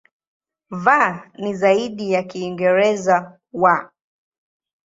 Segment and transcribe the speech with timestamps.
[0.71, 0.91] V
[1.39, 3.65] ni zaidi ya Kiingereza "w".